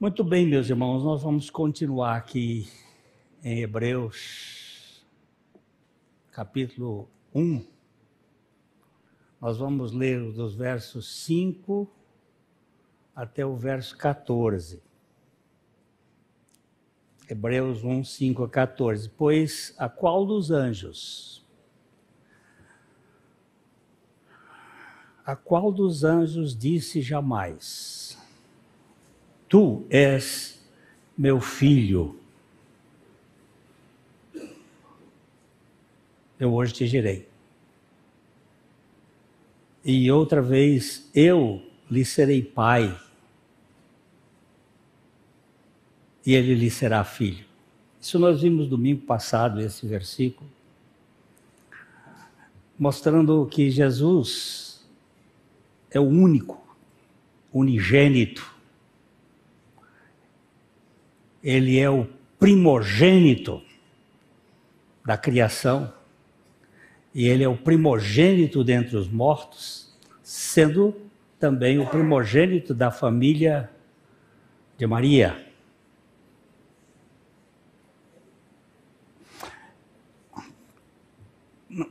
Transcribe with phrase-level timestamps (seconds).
[0.00, 2.66] Muito bem, meus irmãos, nós vamos continuar aqui
[3.44, 5.04] em Hebreus,
[6.32, 7.62] capítulo 1.
[9.38, 11.86] Nós vamos ler dos versos 5
[13.14, 14.82] até o verso 14.
[17.28, 19.10] Hebreus 1, 5 a 14.
[19.10, 21.46] Pois a qual dos anjos?
[25.26, 28.09] A qual dos anjos disse jamais:
[29.50, 30.58] Tu és
[31.18, 32.16] meu filho.
[36.38, 37.28] Eu hoje te gerei.
[39.84, 41.60] E outra vez, eu
[41.90, 42.96] lhe serei pai
[46.24, 47.44] e ele lhe será filho.
[48.00, 50.48] Isso nós vimos domingo passado, esse versículo,
[52.78, 54.86] mostrando que Jesus
[55.90, 56.62] é o único,
[57.52, 58.59] unigênito.
[61.42, 62.06] Ele é o
[62.38, 63.62] primogênito
[65.04, 65.92] da criação
[67.14, 70.94] e ele é o primogênito dentre os mortos, sendo
[71.38, 73.70] também o primogênito da família
[74.76, 75.46] de Maria.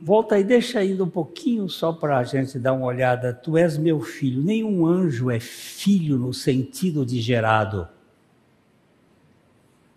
[0.00, 3.32] Volta aí, deixa ainda um pouquinho só para a gente dar uma olhada.
[3.32, 4.42] Tu és meu filho.
[4.42, 7.88] Nenhum anjo é filho no sentido de gerado.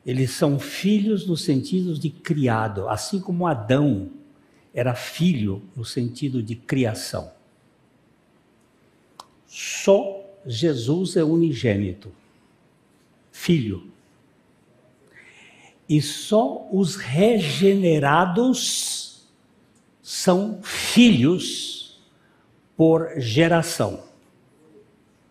[0.06, 4.12] Eles são filhos no sentido de criado, assim como Adão
[4.74, 7.32] era filho no sentido de criação.
[9.46, 12.12] Só Jesus é unigênito,
[13.32, 13.92] filho.
[15.88, 19.28] E só os regenerados
[20.02, 22.02] são filhos
[22.76, 24.04] por geração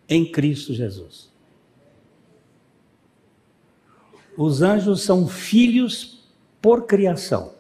[0.09, 1.32] em Cristo Jesus.
[4.37, 6.25] Os anjos são filhos
[6.61, 7.53] por criação.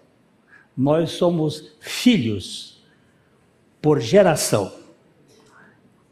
[0.76, 2.82] Nós somos filhos
[3.80, 4.72] por geração.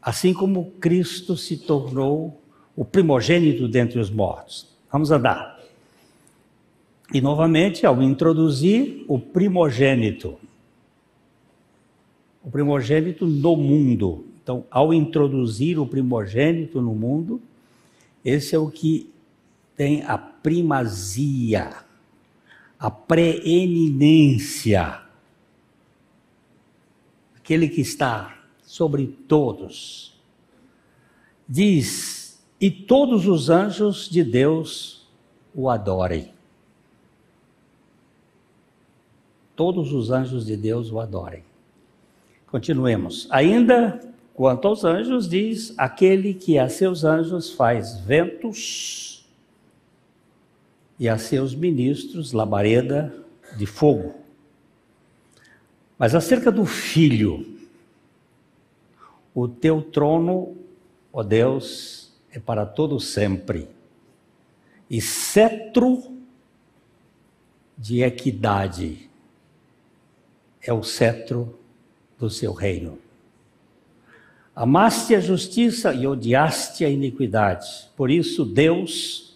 [0.01, 2.41] Assim como Cristo se tornou
[2.75, 4.67] o primogênito dentre os mortos.
[4.91, 5.59] Vamos andar.
[7.13, 10.37] E novamente, ao introduzir o primogênito,
[12.43, 14.25] o primogênito no mundo.
[14.41, 17.41] Então, ao introduzir o primogênito no mundo,
[18.23, 19.11] esse é o que
[19.81, 21.73] tem a primazia,
[22.77, 25.01] a preeminência.
[27.35, 30.15] Aquele que está sobre todos.
[31.49, 35.09] Diz: E todos os anjos de Deus
[35.51, 36.31] o adorem.
[39.55, 41.43] Todos os anjos de Deus o adorem.
[42.45, 43.27] Continuemos.
[43.31, 43.99] Ainda
[44.35, 49.10] quanto aos anjos, diz: aquele que a seus anjos faz ventos
[51.01, 53.11] e a seus ministros labareda
[53.57, 54.13] de fogo.
[55.97, 57.57] Mas acerca do filho,
[59.33, 60.55] o teu trono,
[61.11, 63.67] ó Deus, é para todo sempre,
[64.87, 66.03] e cetro
[67.75, 69.09] de equidade
[70.61, 71.57] é o cetro
[72.19, 72.99] do seu reino.
[74.55, 77.89] Amaste a justiça e odiaste a iniquidade.
[77.97, 79.30] Por isso, Deus,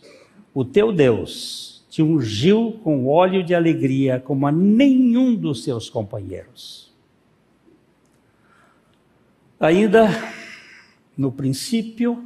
[0.56, 6.96] o teu Deus, te ungiu com óleo de alegria como a nenhum dos seus companheiros.
[9.60, 10.08] Ainda
[11.18, 12.26] no princípio,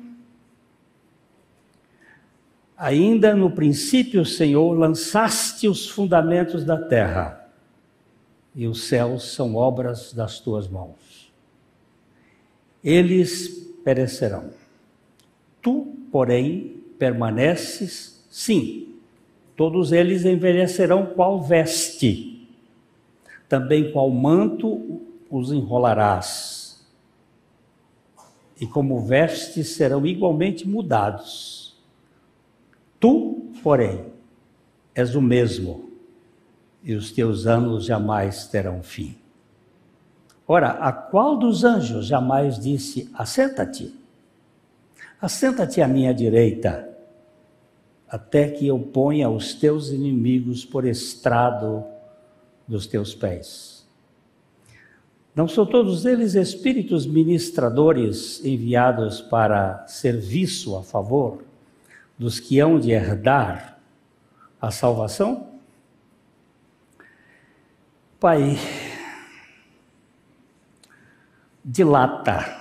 [2.78, 7.50] ainda no princípio, Senhor, lançaste os fundamentos da terra
[8.54, 11.34] e os céus são obras das tuas mãos.
[12.84, 14.52] Eles perecerão.
[15.62, 18.96] Tu, porém, permaneces, sim.
[19.56, 22.48] Todos eles envelhecerão qual veste.
[23.48, 26.88] Também qual manto os enrolarás.
[28.60, 31.78] E como vestes serão igualmente mudados.
[33.00, 34.06] Tu, porém,
[34.94, 35.90] és o mesmo
[36.84, 39.16] e os teus anos jamais terão fim.
[40.48, 43.94] Ora, a qual dos anjos jamais disse: Assenta-te,
[45.22, 46.89] assenta-te à minha direita,
[48.10, 51.86] até que eu ponha os teus inimigos por estrado
[52.68, 53.88] dos teus pés?
[55.36, 61.44] Não são todos eles espíritos ministradores enviados para serviço a favor
[62.18, 63.80] dos que hão de herdar
[64.60, 65.48] a salvação?
[68.20, 68.58] Pai,
[71.64, 72.58] dilata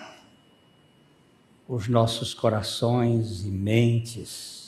[1.67, 4.68] os nossos corações e mentes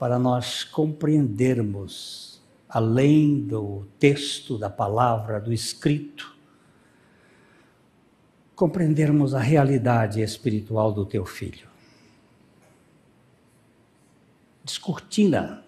[0.00, 6.34] para nós compreendermos, além do texto, da palavra, do escrito,
[8.56, 11.68] compreendermos a realidade espiritual do teu filho.
[14.64, 15.62] Descortina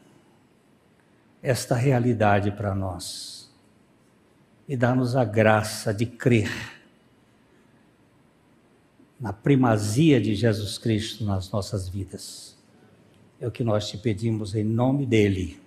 [1.42, 3.52] esta realidade para nós
[4.66, 6.50] e dá-nos a graça de crer
[9.20, 12.61] na primazia de Jesus Cristo nas nossas vidas.
[13.42, 15.58] É o que nós te pedimos em nome dele.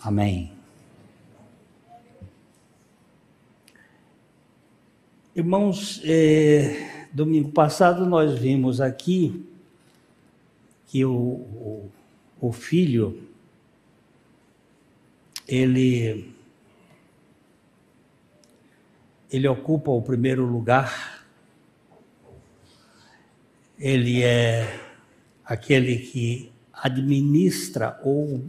[0.00, 0.50] Amém.
[5.36, 9.44] Irmãos, eh, domingo passado nós vimos aqui
[10.86, 11.90] que o, o,
[12.40, 13.22] o filho,
[15.46, 16.32] ele,
[19.30, 21.26] ele ocupa o primeiro lugar,
[23.78, 24.80] ele é
[25.44, 28.44] aquele que administra ou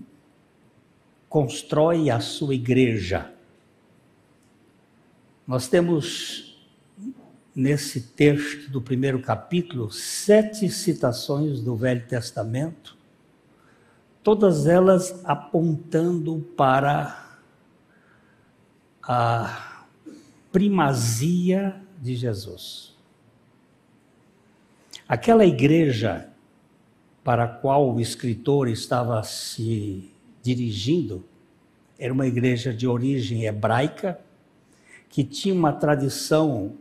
[1.27, 3.33] constrói a sua igreja.
[5.45, 6.57] Nós temos
[7.55, 12.97] nesse texto do primeiro capítulo sete citações do Velho Testamento,
[14.23, 17.37] todas elas apontando para
[19.01, 19.85] a
[20.51, 22.95] primazia de Jesus.
[25.07, 26.32] Aquela igreja
[27.23, 30.11] para a qual o escritor estava se
[30.41, 31.23] dirigindo
[32.03, 34.19] era uma igreja de origem hebraica,
[35.09, 36.73] que tinha uma tradição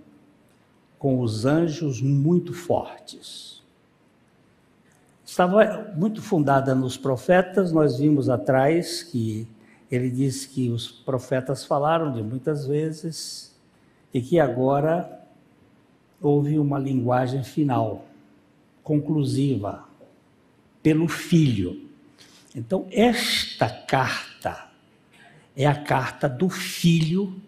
[0.99, 3.63] com os anjos muito fortes.
[5.25, 9.47] Estava muito fundada nos profetas, nós vimos atrás que
[9.91, 13.55] ele disse que os profetas falaram de muitas vezes
[14.13, 15.21] e que agora
[16.21, 18.05] houve uma linguagem final,
[18.83, 19.85] conclusiva,
[20.83, 21.89] pelo Filho.
[22.55, 24.71] Então, esta carta
[25.57, 27.41] é a carta do Filho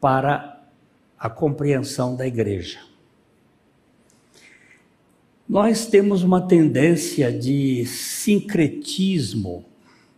[0.00, 0.62] para
[1.18, 2.78] a compreensão da igreja.
[5.48, 9.64] Nós temos uma tendência de sincretismo,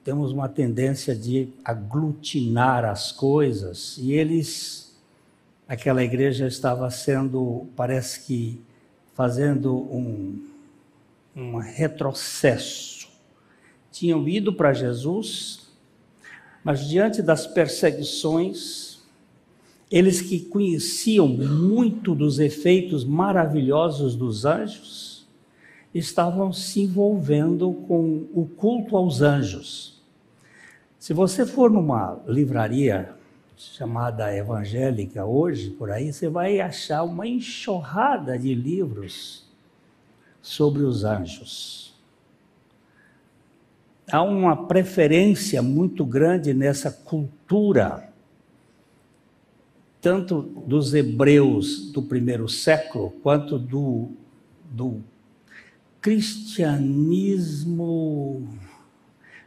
[0.04, 4.92] temos uma tendência de aglutinar as coisas, e eles,
[5.68, 8.60] aquela igreja estava sendo, parece que,
[9.14, 10.49] fazendo um,
[11.40, 13.08] um retrocesso.
[13.90, 15.70] Tinham ido para Jesus,
[16.62, 19.00] mas diante das perseguições,
[19.90, 25.26] eles que conheciam muito dos efeitos maravilhosos dos anjos,
[25.92, 30.00] estavam se envolvendo com o culto aos anjos.
[30.98, 33.14] Se você for numa livraria
[33.56, 39.49] chamada evangélica hoje, por aí, você vai achar uma enxurrada de livros
[40.42, 41.94] sobre os anjos.
[44.10, 48.10] Há uma preferência muito grande nessa cultura
[50.00, 54.08] tanto dos hebreus do primeiro século, quanto do,
[54.70, 55.02] do
[56.00, 58.48] cristianismo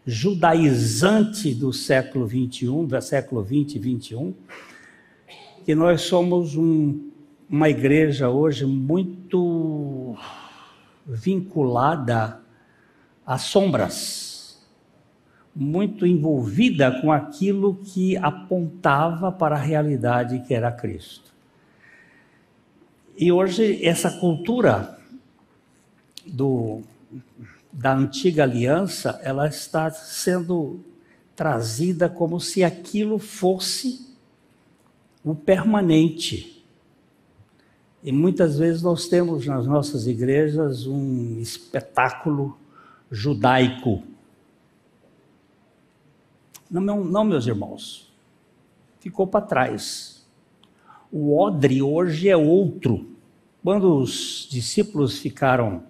[0.05, 4.33] judaizante do século 21, do século 20 e 21,
[5.65, 7.09] que nós somos um,
[7.49, 10.15] uma igreja hoje muito
[11.05, 12.39] vinculada
[13.25, 14.33] às sombras
[15.55, 21.31] muito envolvida com aquilo que apontava para a realidade que era Cristo.
[23.15, 24.97] E hoje essa cultura
[26.25, 26.81] do,
[27.71, 30.83] da antiga aliança, ela está sendo
[31.35, 34.11] trazida como se aquilo fosse
[35.23, 36.62] o permanente.
[38.03, 42.57] E muitas vezes nós temos nas nossas igrejas um espetáculo
[43.09, 44.03] judaico
[46.81, 48.11] não, não, meus irmãos.
[48.99, 50.25] Ficou para trás.
[51.11, 53.11] O odre hoje é outro.
[53.63, 55.83] Quando os discípulos ficaram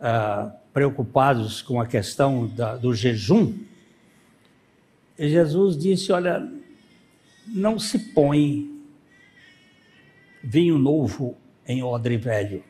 [0.00, 3.54] ah, preocupados com a questão da, do jejum,
[5.16, 6.50] Jesus disse: Olha,
[7.46, 8.71] não se põe
[10.42, 12.62] vinho novo em odre velho.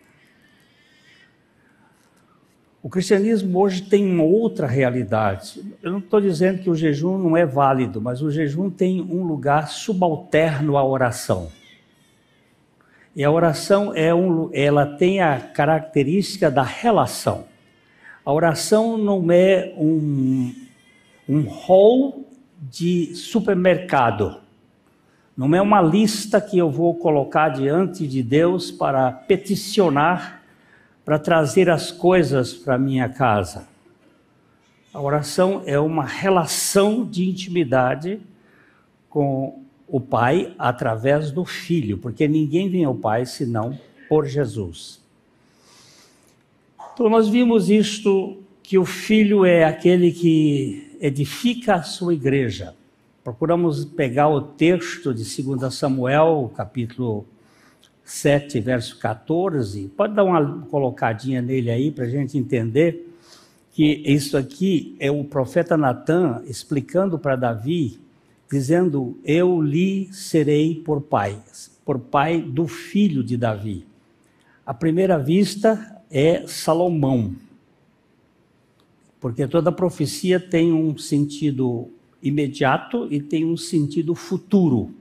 [2.82, 5.62] O cristianismo hoje tem uma outra realidade.
[5.80, 9.22] Eu não estou dizendo que o jejum não é válido, mas o jejum tem um
[9.22, 11.48] lugar subalterno à oração.
[13.14, 17.44] E a oração é um, ela tem a característica da relação.
[18.24, 20.52] A oração não é um,
[21.28, 22.24] um hall
[22.58, 24.41] de supermercado.
[25.36, 30.42] Não é uma lista que eu vou colocar diante de Deus para peticionar
[31.04, 33.66] para trazer as coisas para minha casa.
[34.92, 38.20] A oração é uma relação de intimidade
[39.08, 45.00] com o Pai através do Filho, porque ninguém vem ao Pai senão por Jesus.
[46.94, 52.74] Então, nós vimos isto: que o Filho é aquele que edifica a sua igreja.
[53.24, 57.24] Procuramos pegar o texto de 2 Samuel, capítulo
[58.02, 59.92] 7, verso 14.
[59.96, 63.14] Pode dar uma colocadinha nele aí para a gente entender
[63.70, 68.00] que isso aqui é o profeta Natan explicando para Davi,
[68.50, 71.40] dizendo: Eu lhe serei por pai,
[71.84, 73.86] por pai do filho de Davi.
[74.66, 77.36] A primeira vista é Salomão,
[79.20, 81.88] porque toda profecia tem um sentido
[82.22, 84.94] imediato e tem um sentido futuro.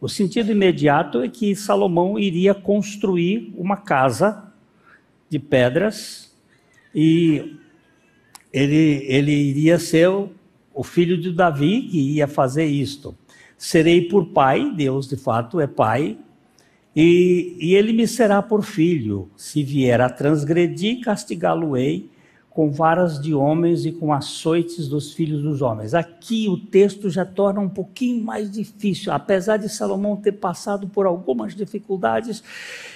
[0.00, 4.52] O sentido imediato é que Salomão iria construir uma casa
[5.30, 6.34] de pedras
[6.94, 7.56] e
[8.52, 13.16] ele, ele iria ser o, filho de Davi que ia fazer isto.
[13.56, 16.18] Serei por pai, Deus de fato é pai,
[16.94, 19.28] e, e ele me será por filho.
[19.36, 22.10] Se vier a transgredir, castigá-lo-ei
[22.54, 25.92] com varas de homens e com açoites dos filhos dos homens.
[25.92, 29.12] Aqui o texto já torna um pouquinho mais difícil.
[29.12, 32.42] Apesar de Salomão ter passado por algumas dificuldades,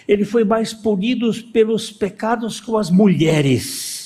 [0.07, 3.99] ele foi mais punido pelos pecados com as mulheres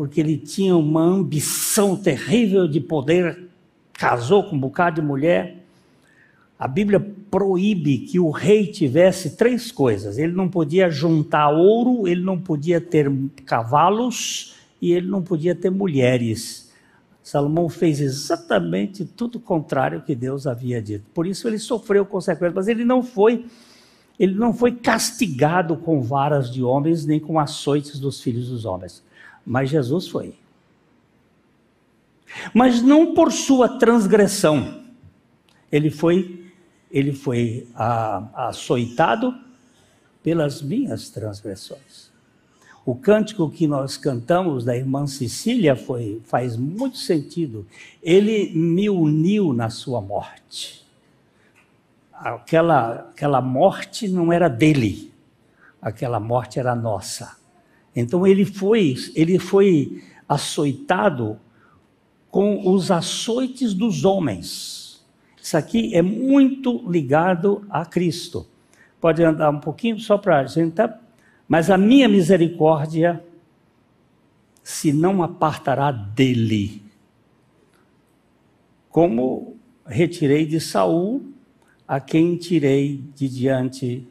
[0.00, 3.50] porque ele tinha uma ambição terrível de poder,
[3.92, 5.59] casou com um bocado de mulher.
[6.60, 7.00] A Bíblia
[7.30, 12.78] proíbe que o rei tivesse três coisas: ele não podia juntar ouro, ele não podia
[12.78, 13.10] ter
[13.46, 16.70] cavalos e ele não podia ter mulheres.
[17.22, 21.04] Salomão fez exatamente tudo o contrário que Deus havia dito.
[21.14, 23.46] Por isso ele sofreu consequências, mas ele não foi
[24.20, 29.02] ele não foi castigado com varas de homens nem com açoites dos filhos dos homens.
[29.46, 30.34] Mas Jesus foi.
[32.52, 34.84] Mas não por sua transgressão.
[35.72, 36.49] Ele foi,
[36.90, 37.68] ele foi
[38.34, 39.34] açoitado
[40.22, 42.10] pelas minhas transgressões.
[42.84, 47.66] O cântico que nós cantamos da irmã Cecília foi, faz muito sentido.
[48.02, 50.84] Ele me uniu na sua morte.
[52.12, 55.12] Aquela, aquela morte não era dele,
[55.80, 57.36] aquela morte era nossa.
[57.94, 61.38] Então ele foi, ele foi açoitado
[62.30, 64.79] com os açoites dos homens.
[65.42, 68.46] Isso aqui é muito ligado a Cristo.
[69.00, 70.98] Pode andar um pouquinho só para a gente, tá?
[71.48, 73.24] mas a minha misericórdia
[74.62, 76.82] se não apartará dele.
[78.90, 79.56] Como
[79.86, 81.32] retirei de Saul
[81.88, 84.06] a quem tirei de diante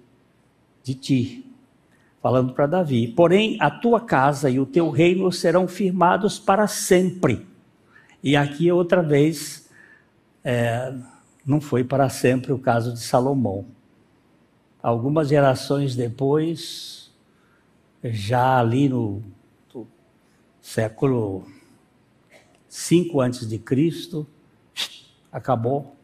[0.84, 1.50] de ti
[2.22, 7.46] falando para Davi: Porém, a tua casa e o teu reino serão firmados para sempre.
[8.22, 9.70] E aqui, outra vez,
[10.44, 10.94] é,
[11.50, 13.66] não foi para sempre o caso de Salomão.
[14.84, 17.12] Algumas gerações depois,
[18.04, 19.24] já ali no,
[20.62, 21.44] século
[22.68, 24.28] 5 antes de Cristo,
[25.32, 25.96] acabou.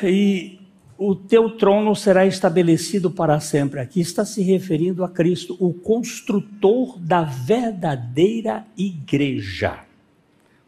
[0.00, 0.60] E
[0.96, 3.80] o teu trono será estabelecido para sempre.
[3.80, 9.80] Aqui está se referindo a Cristo, o construtor da verdadeira igreja.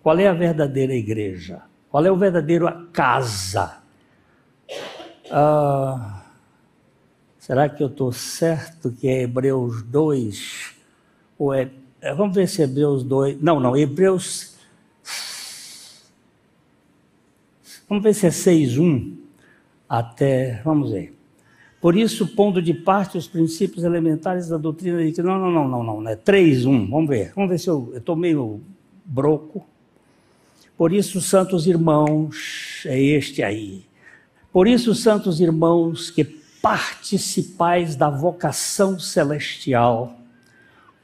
[0.02, 1.62] Qual é a verdadeira igreja?
[1.94, 3.76] Qual é o verdadeiro casa?
[5.30, 6.24] Ah,
[7.38, 10.74] será que eu estou certo que é Hebreus 2?
[11.38, 11.70] Ou é,
[12.00, 13.40] é, vamos ver se é Hebreus 2.
[13.40, 14.56] Não, não, Hebreus.
[17.88, 19.16] Vamos ver se é 6, 1
[19.88, 21.16] até, vamos ver.
[21.80, 25.68] Por isso, pondo de parte os princípios elementares da doutrina de que não, não, não,
[25.84, 27.32] não, não, é 3, 1, vamos ver.
[27.36, 28.60] Vamos ver se eu estou meio
[29.04, 29.64] broco.
[30.76, 33.86] Por isso, santos irmãos, é este aí.
[34.52, 40.18] Por isso, santos irmãos, que participais da vocação celestial,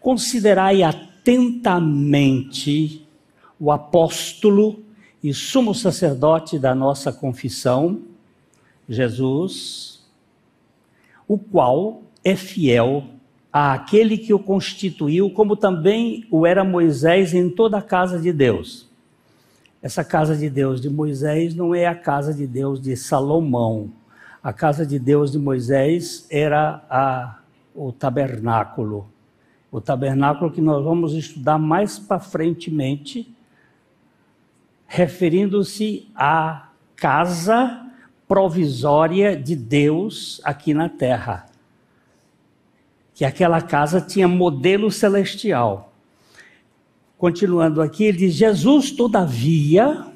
[0.01, 3.07] considerai atentamente
[3.61, 4.83] o apóstolo
[5.23, 8.03] e sumo sacerdote da nossa confissão,
[8.89, 10.05] Jesus,
[11.29, 13.05] o qual é fiel
[13.53, 18.90] àquele que o constituiu, como também o era Moisés em toda a casa de Deus.
[19.83, 23.91] Essa casa de Deus de Moisés não é a casa de Deus de Salomão.
[24.43, 27.39] A casa de Deus de Moisés era a,
[27.75, 29.11] o tabernáculo.
[29.73, 33.35] O tabernáculo que nós vamos estudar mais para frentemente,
[34.87, 37.87] referindo-se à casa
[38.29, 41.47] provisória de Deus aqui na terra.
[43.15, 45.90] que aquela casa tinha modelo celestial.
[47.21, 50.07] Continuando aqui, ele diz: Jesus, todavia,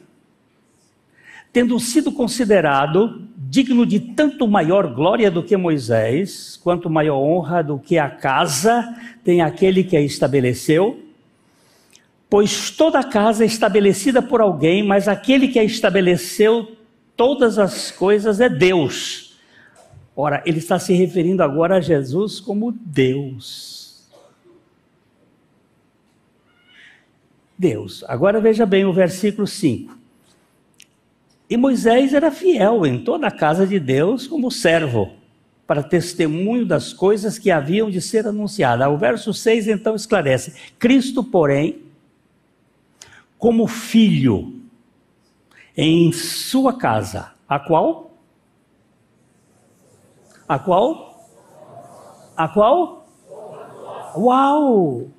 [1.52, 7.78] tendo sido considerado digno de tanto maior glória do que Moisés, quanto maior honra do
[7.78, 10.98] que a casa tem aquele que a estabeleceu,
[12.30, 16.74] pois toda casa é estabelecida por alguém, mas aquele que a estabeleceu
[17.14, 19.38] todas as coisas é Deus.
[20.16, 23.83] Ora, ele está se referindo agora a Jesus como Deus.
[27.58, 28.04] Deus.
[28.08, 29.96] Agora veja bem o versículo 5.
[31.48, 35.12] E Moisés era fiel em toda a casa de Deus como servo,
[35.66, 38.88] para testemunho das coisas que haviam de ser anunciadas.
[38.88, 41.82] O verso 6 então esclarece: Cristo, porém,
[43.38, 44.60] como filho
[45.76, 48.12] em sua casa, a qual?
[50.48, 51.28] A qual?
[52.36, 53.06] A qual?
[54.16, 55.13] Uau!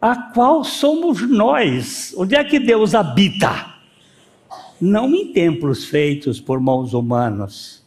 [0.00, 2.14] A qual somos nós?
[2.16, 3.74] Onde é que Deus habita?
[4.80, 7.84] Não em templos feitos por mãos humanas,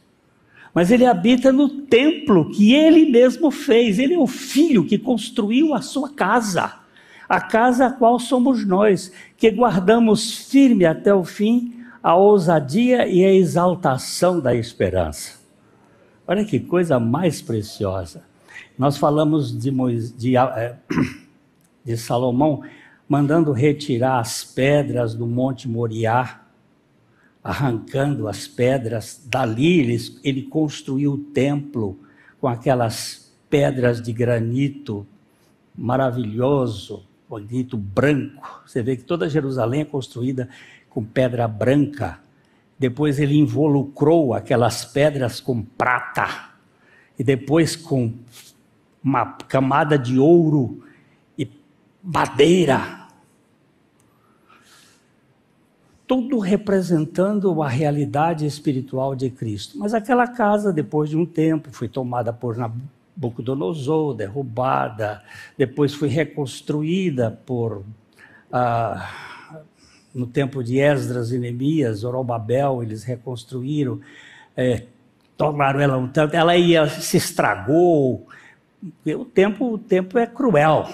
[0.73, 3.97] mas ele habita no templo que ele mesmo fez.
[3.97, 6.83] Ele é o filho que construiu a sua casa
[7.27, 13.23] a casa a qual somos nós, que guardamos firme até o fim a ousadia e
[13.23, 15.39] a exaltação da esperança.
[16.27, 18.23] Olha que coisa mais preciosa.
[18.77, 20.75] Nós falamos de, Moisés, de, eh,
[21.83, 22.63] de Salomão
[23.07, 26.41] mandando retirar as pedras do Monte Moriá,
[27.43, 29.21] arrancando as pedras.
[29.29, 31.99] Dali ele, ele construiu o templo
[32.39, 35.05] com aquelas pedras de granito
[35.75, 38.63] maravilhoso, bonito, branco.
[38.65, 40.49] Você vê que toda Jerusalém é construída
[40.89, 42.19] com pedra branca.
[42.77, 46.51] Depois ele involucrou aquelas pedras com prata.
[47.17, 48.13] E depois com
[49.03, 50.83] uma camada de ouro
[52.03, 53.07] madeira.
[56.05, 59.77] Tudo representando a realidade espiritual de Cristo.
[59.77, 65.23] Mas aquela casa, depois de um tempo, foi tomada por Nabucodonosor, derrubada,
[65.57, 67.83] depois foi reconstruída por
[68.51, 69.09] ah,
[70.13, 73.99] no tempo de Esdras e Neemias, Zorobabel, eles reconstruíram,
[74.55, 74.83] é,
[75.81, 78.27] ela um tanto, ela ia se estragou.
[79.05, 80.87] O tempo, o tempo é cruel.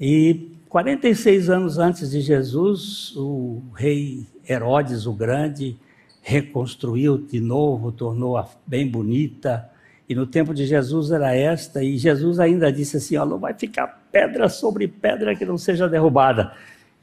[0.00, 5.76] E 46 anos antes de Jesus, o rei Herodes o Grande
[6.22, 9.68] reconstruiu de novo, tornou-a bem bonita
[10.08, 13.52] e no tempo de Jesus era esta, e Jesus ainda disse assim: ó, não vai
[13.52, 16.52] ficar pedra sobre pedra que não seja derrubada.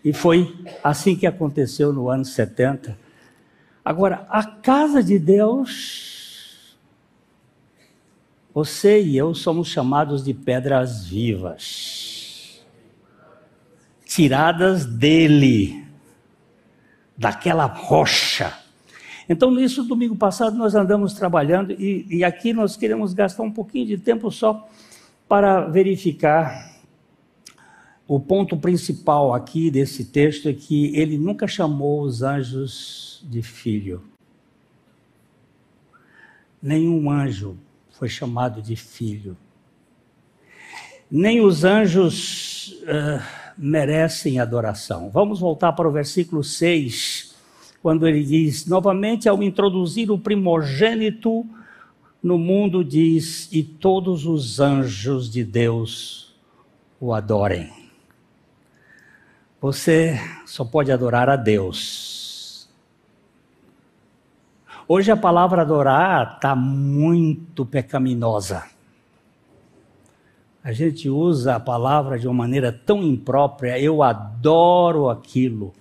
[0.03, 2.97] E foi assim que aconteceu no ano 70.
[3.83, 6.75] Agora, a casa de Deus,
[8.51, 12.04] você e eu somos chamados de pedras vivas,
[14.15, 15.85] tiradas dele,
[17.17, 18.65] daquela rocha
[19.27, 23.87] então, nisso, domingo passado, nós andamos trabalhando e, e aqui nós queremos gastar um pouquinho
[23.87, 24.67] de tempo só
[25.27, 26.75] para verificar
[28.07, 34.03] o ponto principal aqui desse texto é que ele nunca chamou os anjos de filho.
[36.61, 37.57] Nenhum anjo
[37.89, 39.35] foi chamado de filho.
[41.09, 45.09] Nem os anjos uh, merecem adoração.
[45.09, 47.35] Vamos voltar para o versículo 6
[47.81, 51.45] quando ele diz, novamente, ao introduzir o primogênito
[52.21, 56.35] no mundo, diz: E todos os anjos de Deus
[56.99, 57.71] o adorem.
[59.61, 62.67] Você só pode adorar a Deus.
[64.87, 68.74] Hoje a palavra adorar está muito pecaminosa.
[70.65, 73.79] A gente usa a palavra de uma maneira tão imprópria.
[73.79, 75.75] Eu adoro aquilo.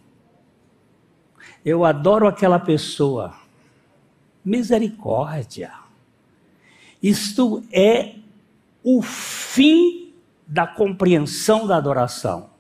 [1.64, 3.35] Eu adoro aquela pessoa.
[4.44, 5.73] Misericórdia.
[7.03, 8.16] Isto é
[8.83, 10.12] o fim
[10.47, 12.51] da compreensão da adoração.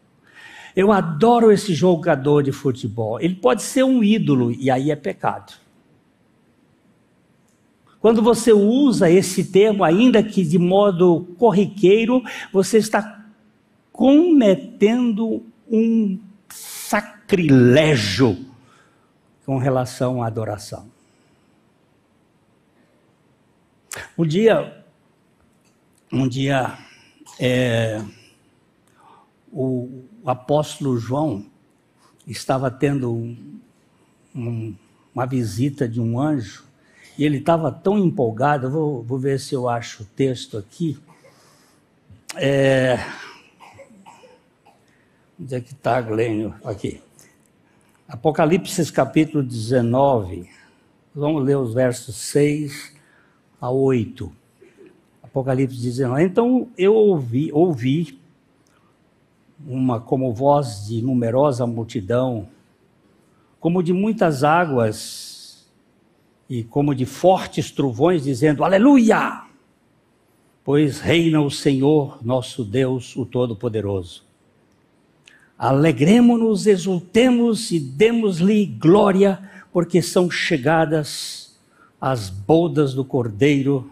[0.74, 3.20] Eu adoro esse jogador de futebol.
[3.20, 5.52] Ele pode ser um ídolo e aí é pecado.
[8.04, 13.24] Quando você usa esse termo, ainda que de modo corriqueiro, você está
[13.90, 18.44] cometendo um sacrilégio
[19.46, 20.86] com relação à adoração.
[24.18, 24.84] Um dia,
[26.12, 26.76] um dia,
[27.40, 28.04] é,
[29.50, 31.46] o, apóstolo João
[32.26, 33.60] estava tendo um,
[34.36, 34.74] um,
[35.14, 36.73] uma visita de um anjo
[37.16, 40.98] E ele estava tão empolgado, vou, vou, ver se eu acho o texto aqui.
[42.34, 42.98] É...
[45.40, 46.54] Onde é que está, Glênio?
[46.64, 47.00] Aqui.
[48.08, 50.48] Apocalipse capítulo 19.
[51.14, 52.92] Vamos ler os versos 6
[53.60, 54.32] a 8.
[55.22, 56.22] Apocalipse 19.
[56.22, 58.18] Então eu ouvi, ouvi
[59.66, 62.48] uma como voz de numerosa multidão,
[63.60, 65.33] como de muitas águas
[66.48, 69.42] e como de fortes trovões, dizendo: Aleluia!
[70.64, 74.24] Pois reina o Senhor, nosso Deus, o Todo-Poderoso.
[75.58, 79.38] Alegremos-nos, exultemos e demos-lhe glória,
[79.72, 81.58] porque são chegadas
[82.00, 83.90] as bodas do Cordeiro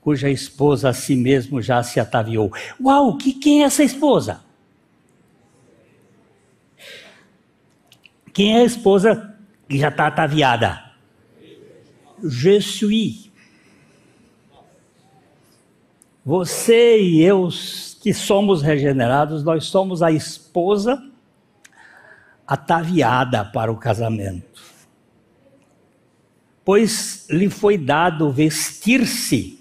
[0.00, 2.52] cuja esposa a si mesmo já se ataviou.
[2.80, 4.40] Uau, que, quem é essa esposa?
[8.32, 9.36] Quem é a esposa
[9.68, 10.89] que já está ataviada?
[12.22, 13.30] Je suis.
[16.24, 17.48] Você e eu
[18.00, 21.02] que somos regenerados, nós somos a esposa
[22.46, 24.62] ataviada para o casamento.
[26.64, 29.60] Pois lhe foi dado vestir-se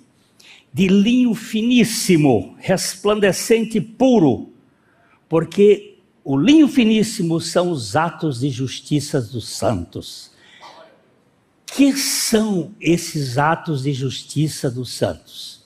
[0.73, 4.53] de linho finíssimo, resplandecente e puro,
[5.27, 10.31] porque o linho finíssimo são os atos de justiça dos santos.
[11.79, 15.65] Que são esses atos de justiça dos santos?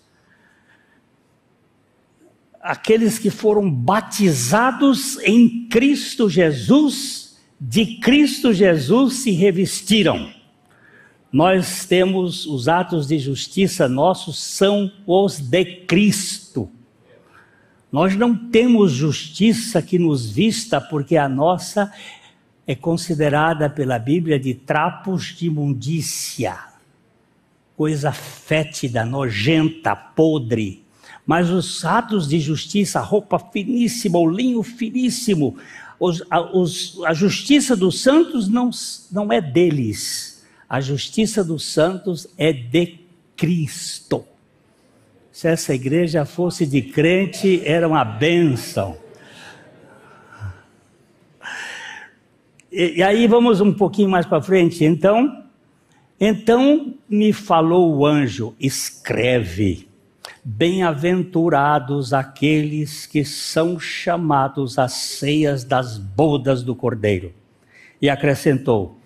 [2.62, 10.32] Aqueles que foram batizados em Cristo Jesus, de Cristo Jesus se revestiram
[11.34, 16.70] nós temos os atos de justiça nossos são os de Cristo.
[17.92, 21.92] Nós não temos justiça que nos vista, porque a nossa
[22.76, 26.58] considerada pela Bíblia de trapos de imundícia,
[27.76, 30.84] coisa fétida, nojenta, podre.
[31.26, 35.58] Mas os atos de justiça, a roupa finíssima, o linho finíssimo,
[36.00, 38.70] os, a, os, a justiça dos santos não,
[39.12, 40.34] não é deles
[40.74, 43.00] a justiça dos santos é de
[43.38, 44.26] Cristo.
[45.32, 48.98] Se essa igreja fosse de crente, era uma bênção.
[52.74, 54.84] E, e aí vamos um pouquinho mais para frente.
[54.84, 55.44] Então,
[56.20, 59.88] então me falou o anjo: escreve.
[60.46, 67.32] Bem-aventurados aqueles que são chamados às ceias das bodas do Cordeiro.
[68.02, 68.98] E acrescentou: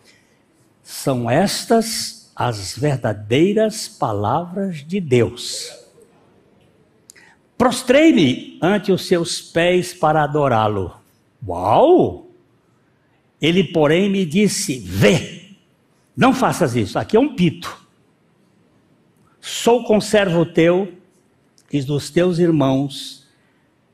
[0.81, 5.71] são estas as verdadeiras palavras de Deus.
[7.57, 10.95] Prostrei-me ante os seus pés para adorá-lo.
[11.45, 12.26] Uau!
[13.41, 15.51] Ele, porém, me disse: Vê,
[16.15, 17.85] não faças isso, aqui é um pito.
[19.39, 20.93] Sou conservo teu
[21.71, 23.25] e dos teus irmãos,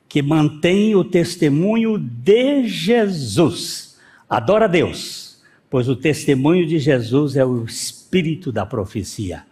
[0.08, 3.98] que mantém o testemunho de Jesus.
[4.30, 5.24] Adora a Deus
[5.74, 9.44] pois o testemunho de Jesus é o espírito da profecia.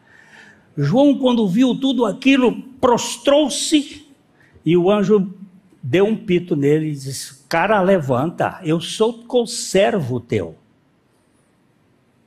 [0.77, 4.06] João, quando viu tudo aquilo, prostrou-se
[4.63, 5.34] e o anjo
[5.81, 10.55] deu um pito nele e disse: Cara, levanta, eu sou conservo teu.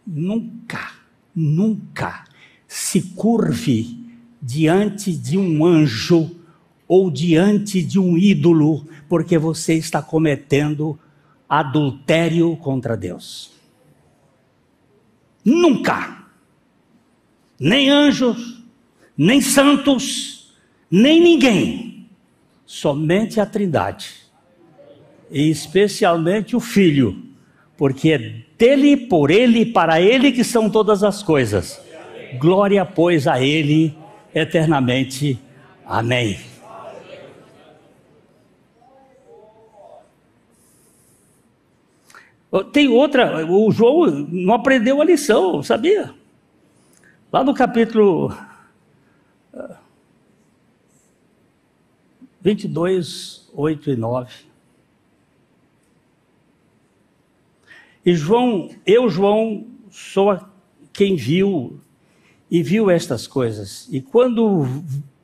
[0.07, 0.93] Nunca,
[1.35, 2.25] nunca
[2.67, 3.99] se curve
[4.41, 6.31] diante de um anjo
[6.87, 10.99] ou diante de um ídolo, porque você está cometendo
[11.49, 13.53] adultério contra Deus.
[15.45, 16.25] Nunca.
[17.59, 18.63] Nem anjos,
[19.17, 20.53] nem santos,
[20.91, 21.94] nem ninguém.
[22.67, 24.15] Somente a Trindade.
[25.31, 27.23] E especialmente o Filho,
[27.77, 28.19] porque é
[28.59, 31.81] dele, por ele e para ele que são todas as coisas.
[32.39, 33.97] Glória, pois, a ele
[34.35, 35.39] eternamente.
[35.85, 36.39] Amém.
[42.73, 46.15] Tem outra, o João não aprendeu a lição, sabia?
[47.33, 48.33] Lá no capítulo
[52.45, 54.33] 22, ah, 8 e 9.
[58.05, 60.39] E João, eu, João, sou
[60.93, 61.81] quem viu
[62.51, 63.89] e viu estas coisas.
[63.91, 64.67] E quando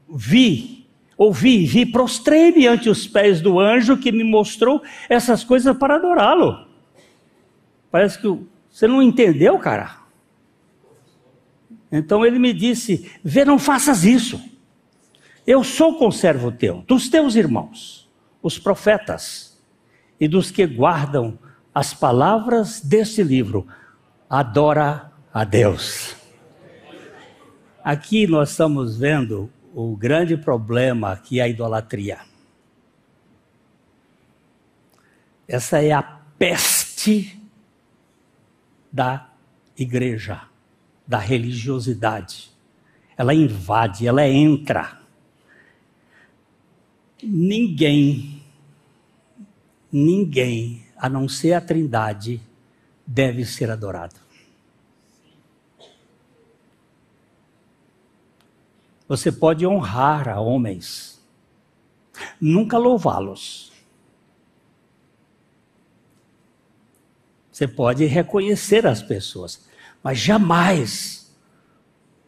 [0.09, 5.97] vi, ouvi, vi, prostrei-me ante os pés do anjo que me mostrou essas coisas para
[5.97, 6.67] adorá-lo.
[7.91, 8.35] Parece que
[8.71, 10.01] você não entendeu, cara.
[11.93, 14.41] Então ele me disse: Vê, não faças isso.
[15.47, 18.11] Eu sou conservo teu, dos teus irmãos,
[18.43, 19.51] os profetas,
[20.21, 21.39] e dos que guardam
[21.75, 23.67] as palavras deste livro.
[24.29, 26.15] Adora a Deus.
[27.83, 32.19] Aqui nós estamos vendo o grande problema que é a idolatria.
[35.49, 37.41] Essa é a peste
[38.93, 39.31] da
[39.77, 40.43] igreja,
[41.07, 42.51] da religiosidade.
[43.17, 45.00] Ela invade, ela entra.
[47.23, 48.43] Ninguém,
[49.91, 52.41] ninguém, a não ser a Trindade,
[53.07, 54.17] deve ser adorado.
[59.09, 61.21] Você pode honrar a homens,
[62.41, 63.73] nunca louvá-los.
[67.51, 69.69] Você pode reconhecer as pessoas,
[70.03, 71.37] mas jamais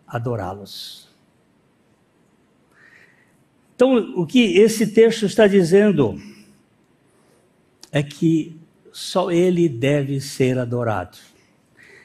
[0.07, 1.09] adorá-los.
[3.83, 6.17] Então, o que esse texto está dizendo
[7.91, 8.57] é que
[8.93, 11.19] só ele deve ser adorado.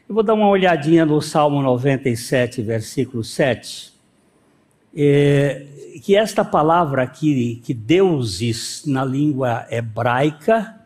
[0.10, 3.94] Eu vou dar uma olhadinha no Salmo 97, versículo 7
[4.96, 5.68] é,
[6.04, 10.82] que esta palavra aqui, que deuses na língua hebraica,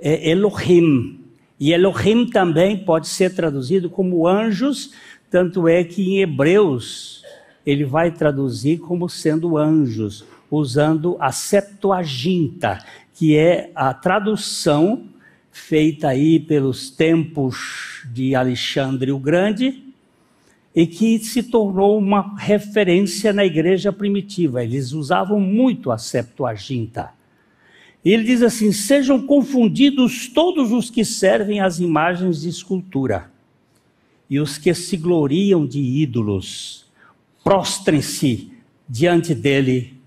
[0.00, 1.20] é Elohim.
[1.60, 4.94] E Elohim também pode ser traduzido como anjos,
[5.30, 7.21] tanto é que em Hebreus
[7.64, 15.04] ele vai traduzir como sendo anjos, usando a Septuaginta, que é a tradução
[15.50, 19.82] feita aí pelos tempos de Alexandre o Grande,
[20.74, 24.64] e que se tornou uma referência na igreja primitiva.
[24.64, 27.10] Eles usavam muito a Septuaginta.
[28.04, 33.30] Ele diz assim: sejam confundidos todos os que servem às imagens de escultura
[34.28, 36.81] e os que se gloriam de ídolos,
[37.42, 38.52] prostrem-se
[38.88, 40.00] diante dele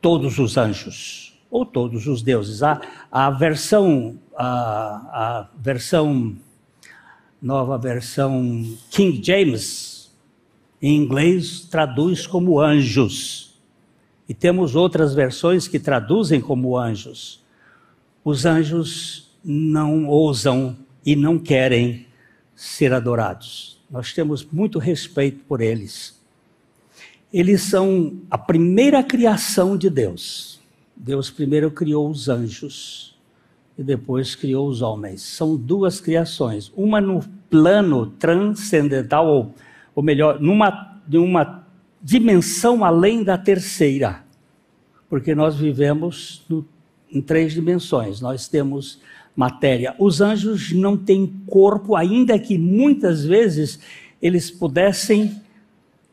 [0.00, 2.62] todos os anjos ou todos os deuses.
[2.62, 6.36] A, a versão, a, a versão,
[7.40, 9.94] nova versão King James
[10.82, 13.54] em inglês traduz como anjos.
[14.28, 17.42] E temos outras versões que traduzem como anjos.
[18.24, 22.06] Os anjos não ousam e não querem
[22.54, 23.82] ser adorados.
[23.90, 26.13] Nós temos muito respeito por eles.
[27.34, 30.60] Eles são a primeira criação de Deus.
[30.94, 33.18] Deus primeiro criou os anjos
[33.76, 35.20] e depois criou os homens.
[35.22, 39.54] São duas criações, uma no plano transcendental ou
[39.94, 41.66] ou melhor, numa, numa
[42.02, 44.24] dimensão além da terceira.
[45.08, 46.66] Porque nós vivemos no,
[47.10, 48.20] em três dimensões.
[48.20, 49.00] Nós temos
[49.36, 49.94] matéria.
[49.98, 53.78] Os anjos não têm corpo, ainda que muitas vezes
[54.20, 55.40] eles pudessem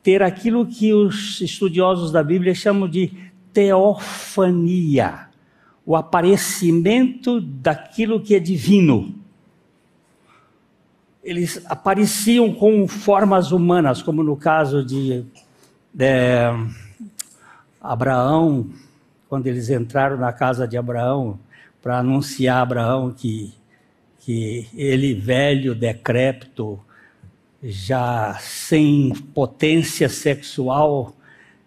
[0.03, 3.11] ter aquilo que os estudiosos da Bíblia chamam de
[3.53, 5.31] teofania
[5.85, 9.13] o aparecimento daquilo que é divino.
[11.23, 15.23] Eles apareciam com formas humanas, como no caso de,
[15.93, 16.05] de
[17.79, 18.69] Abraão,
[19.29, 21.39] quando eles entraram na casa de Abraão
[21.81, 23.53] para anunciar a Abraão que,
[24.19, 26.79] que ele, velho, decrépito,
[27.63, 31.13] já sem potência sexual,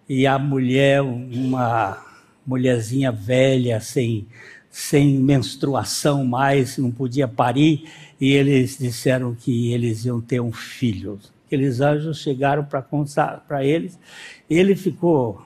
[0.09, 1.99] e a mulher, uma
[2.47, 4.27] mulherzinha velha, sem,
[4.71, 7.89] sem menstruação mais, não podia parir,
[8.21, 11.19] e eles disseram que eles iam ter um filho.
[11.47, 13.99] Aqueles anjos chegaram para contar para eles,
[14.49, 15.43] ele ficou.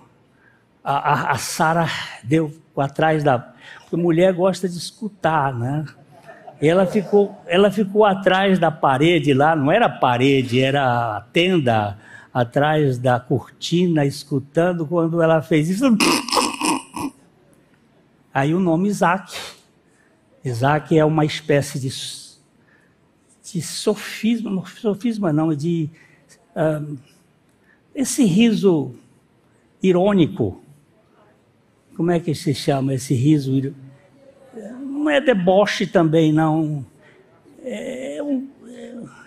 [0.83, 1.87] A, a, a Sara
[2.25, 3.39] deu atrás da.
[3.81, 5.85] Porque mulher gosta de escutar, né?
[6.61, 11.99] Ela ficou, ela ficou atrás da parede lá, não era parede, era a tenda
[12.35, 15.85] atrás da cortina, escutando quando ela fez isso.
[18.35, 19.37] Aí o nome Isaac.
[20.45, 21.91] Isaac é uma espécie de
[23.53, 25.89] de sofisma, sofisma não, de
[27.95, 28.95] esse riso
[29.83, 30.61] irônico.
[31.97, 33.75] Como é que se chama esse riso?
[34.99, 36.85] Não é deboche também, não.
[37.63, 38.49] É um,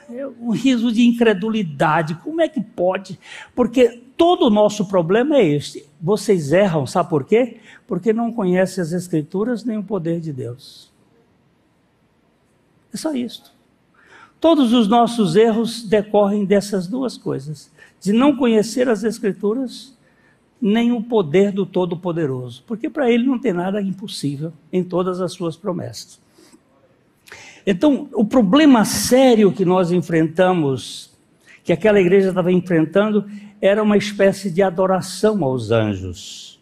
[0.09, 2.15] é um riso de incredulidade.
[2.15, 3.17] Como é que pode?
[3.55, 5.85] Porque todo o nosso problema é este.
[5.99, 7.57] Vocês erram, sabe por quê?
[7.87, 10.91] Porque não conhecem as Escrituras nem o poder de Deus.
[12.93, 13.53] É só isso.
[14.39, 19.97] Todos os nossos erros decorrem dessas duas coisas: de não conhecer as Escrituras,
[20.61, 25.33] nem o poder do Todo-Poderoso, porque para ele não tem nada impossível em todas as
[25.33, 26.19] suas promessas.
[27.65, 31.11] Então, o problema sério que nós enfrentamos,
[31.63, 33.25] que aquela igreja estava enfrentando,
[33.59, 36.59] era uma espécie de adoração aos anjos.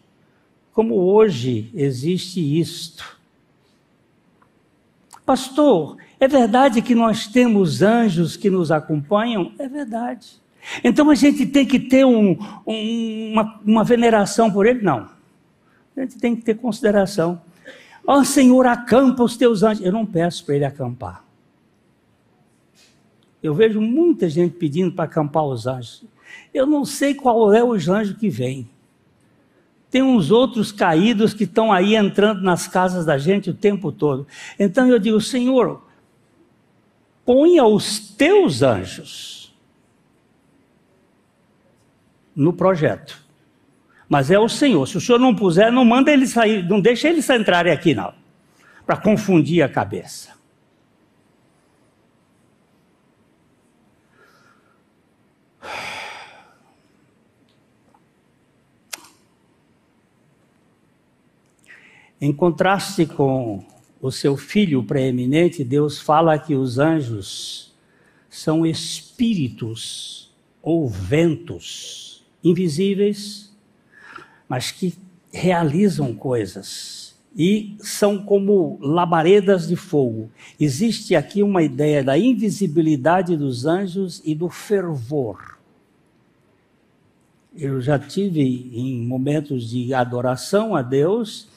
[0.72, 3.18] Como hoje existe isto.
[5.24, 9.52] Pastor, é verdade que nós temos anjos que nos acompanham?
[9.58, 10.40] É verdade.
[10.84, 14.82] Então a gente tem que ter um, um, uma, uma veneração por ele?
[14.82, 15.08] Não.
[15.96, 17.40] A gente tem que ter consideração.
[18.06, 19.84] Ó oh, Senhor, acampa os teus anjos.
[19.84, 21.24] Eu não peço para ele acampar.
[23.42, 26.04] Eu vejo muita gente pedindo para acampar os anjos.
[26.52, 28.68] Eu não sei qual é os anjos que vem.
[29.90, 34.26] Tem uns outros caídos que estão aí entrando nas casas da gente o tempo todo.
[34.58, 35.82] Então eu digo, Senhor,
[37.24, 39.39] ponha os teus anjos
[42.34, 43.22] no projeto.
[44.08, 44.86] Mas é o Senhor.
[44.86, 48.12] Se o Senhor não puser, não manda ele sair, não deixa eles entrarem aqui, não.
[48.84, 50.38] Para confundir a cabeça.
[62.20, 63.64] Em contraste com
[64.00, 67.72] o seu filho preeminente, Deus fala que os anjos
[68.28, 73.54] são espíritos ou ventos invisíveis,
[74.48, 74.94] mas que
[75.32, 80.30] realizam coisas e são como labaredas de fogo.
[80.58, 85.58] Existe aqui uma ideia da invisibilidade dos anjos e do fervor.
[87.56, 88.40] Eu já tive
[88.72, 91.48] em momentos de adoração a Deus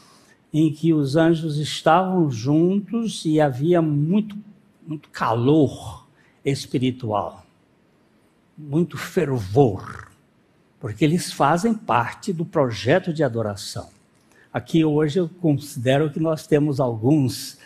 [0.54, 4.38] em que os anjos estavam juntos e havia muito,
[4.86, 6.08] muito calor
[6.46, 7.43] espiritual,
[8.56, 10.12] muito fervor,
[10.84, 13.88] porque eles fazem parte do projeto de adoração.
[14.52, 17.58] Aqui hoje eu considero que nós temos alguns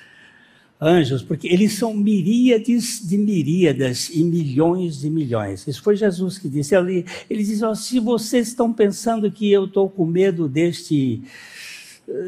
[0.80, 5.66] anjos, porque eles são miríades de miríadas e milhões de milhões.
[5.68, 7.08] Isso foi Jesus que disse ali.
[7.28, 11.24] Ele diz: oh, se vocês estão pensando que eu estou com medo deste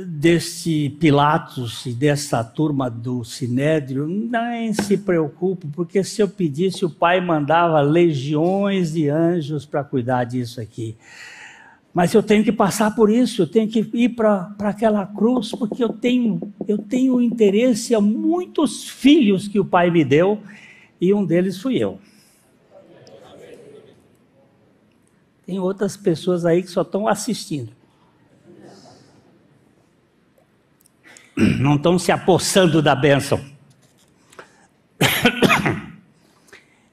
[0.05, 6.89] deste Pilatos e dessa turma do Sinédrio, nem se preocupe, porque se eu pedisse, o
[6.89, 10.97] Pai mandava legiões de anjos para cuidar disso aqui.
[11.93, 15.83] Mas eu tenho que passar por isso, eu tenho que ir para aquela cruz, porque
[15.83, 20.39] eu tenho, eu tenho interesse a muitos filhos que o Pai me deu,
[20.99, 21.99] e um deles fui eu.
[25.45, 27.78] Tem outras pessoas aí que só estão assistindo.
[31.59, 33.43] não estão se apossando da bênção.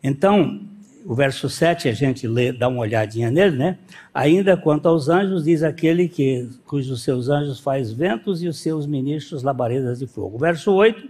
[0.09, 0.61] Então,
[1.05, 3.77] o verso 7, a gente lê, dá uma olhadinha nele, né?
[4.15, 8.87] Ainda quanto aos anjos, diz aquele que cujos seus anjos faz ventos e os seus
[8.87, 10.39] ministros labaredas de fogo.
[10.39, 11.09] verso 8.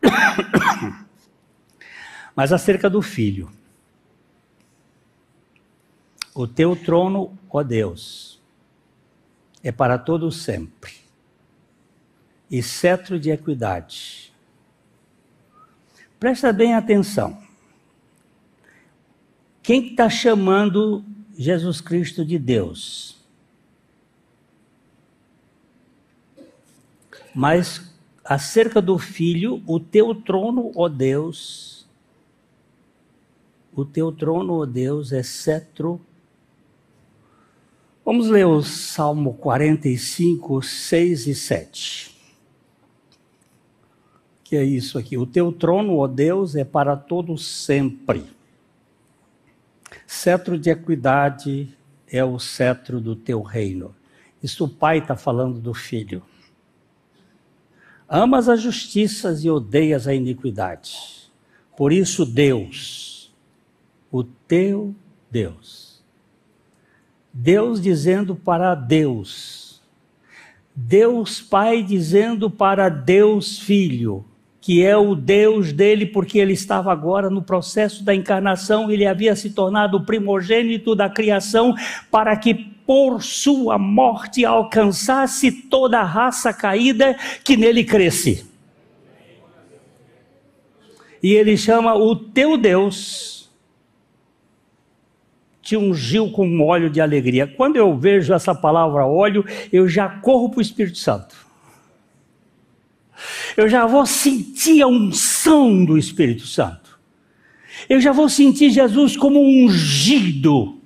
[2.34, 3.50] Mas acerca do filho.
[6.34, 8.40] O teu trono, ó Deus,
[9.62, 10.97] é para todo sempre
[12.50, 14.32] e cetro de equidade.
[16.18, 17.38] Presta bem atenção.
[19.62, 21.04] Quem está chamando
[21.36, 23.16] Jesus Cristo de Deus?
[27.34, 27.92] Mas
[28.24, 31.86] acerca do filho, o teu trono, ó Deus,
[33.74, 36.00] o teu trono, ó Deus, é cetro.
[38.04, 42.07] Vamos ler o Salmo 45, 6 e 7
[44.48, 45.18] que é isso aqui.
[45.18, 48.24] O teu trono, ó Deus, é para todo sempre.
[50.06, 51.76] Cetro de equidade
[52.10, 53.94] é o cetro do teu reino.
[54.42, 56.22] Isso o pai está falando do filho.
[58.08, 61.30] Amas a justiça e odeias a iniquidade.
[61.76, 63.30] Por isso, Deus,
[64.10, 64.94] o teu
[65.30, 66.02] Deus.
[67.34, 69.82] Deus dizendo para Deus.
[70.74, 74.24] Deus Pai dizendo para Deus Filho
[74.68, 79.34] que é o Deus dele, porque ele estava agora no processo da encarnação, ele havia
[79.34, 81.74] se tornado o primogênito da criação,
[82.10, 88.46] para que por sua morte alcançasse toda a raça caída que nele cresce.
[91.22, 93.50] E ele chama o teu Deus,
[95.62, 97.46] te ungiu com óleo de alegria.
[97.46, 101.47] Quando eu vejo essa palavra óleo, eu já corro para o Espírito Santo
[103.56, 106.98] eu já vou sentir a unção do Espírito Santo.
[107.88, 110.80] Eu já vou sentir Jesus como ungido,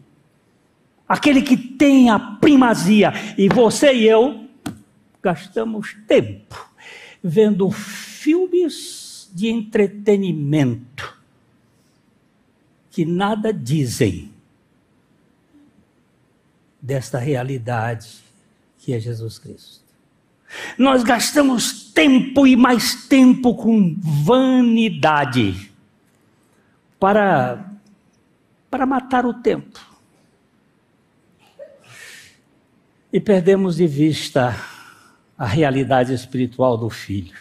[1.08, 3.12] aquele que tem a primazia.
[3.36, 4.46] E você e eu
[5.22, 6.70] gastamos tempo
[7.22, 11.16] vendo filmes de entretenimento
[12.90, 14.30] que nada dizem
[16.80, 18.22] desta realidade
[18.78, 19.81] que é Jesus Cristo.
[20.78, 25.70] Nós gastamos tempo e mais tempo com vanidade
[26.98, 27.68] para
[28.70, 29.78] para matar o tempo.
[33.12, 34.56] E perdemos de vista
[35.36, 37.36] a realidade espiritual do filho.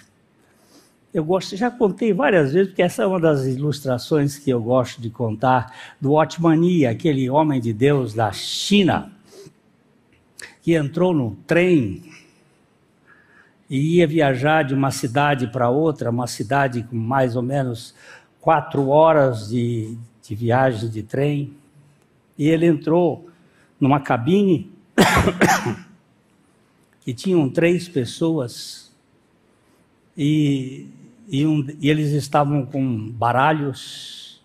[1.13, 5.01] Eu gosto, já contei várias vezes, porque essa é uma das ilustrações que eu gosto
[5.01, 9.09] de contar do Otmani, aquele homem de Deus da China,
[10.61, 12.10] que entrou no trem
[13.71, 17.95] e ia viajar de uma cidade para outra, uma cidade com mais ou menos
[18.41, 21.53] quatro horas de, de viagem de trem.
[22.37, 23.29] E ele entrou
[23.79, 24.69] numa cabine
[26.99, 28.91] que tinham três pessoas
[30.17, 30.89] e
[31.31, 34.43] e, um, e eles estavam com baralhos.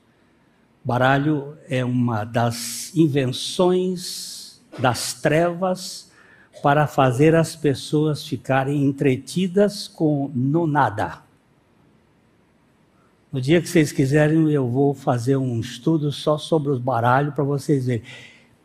[0.85, 6.06] Baralho é uma das invenções das trevas
[6.63, 11.23] para fazer as pessoas ficarem entretidas com no nada.
[13.33, 17.45] No dia que vocês quiserem, eu vou fazer um estudo só sobre os baralhos para
[17.45, 18.03] vocês verem.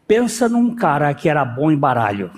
[0.08, 2.32] Pensa num cara que era bom em baralho.